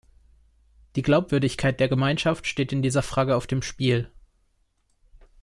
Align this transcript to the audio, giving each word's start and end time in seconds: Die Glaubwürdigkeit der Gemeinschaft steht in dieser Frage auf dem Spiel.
Die 0.95 1.03
Glaubwürdigkeit 1.03 1.79
der 1.79 1.87
Gemeinschaft 1.87 2.47
steht 2.47 2.73
in 2.73 2.81
dieser 2.81 3.03
Frage 3.03 3.35
auf 3.35 3.45
dem 3.45 3.61
Spiel. 3.61 4.09